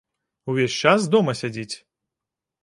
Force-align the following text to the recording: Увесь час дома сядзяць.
Увесь 0.53 0.77
час 0.85 1.05
дома 1.17 1.31
сядзяць. 1.43 1.75